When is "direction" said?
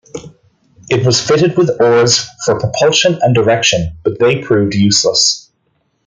3.35-3.99